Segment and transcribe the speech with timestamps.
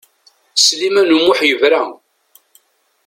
[0.63, 1.83] Sliman U Muḥ yebra.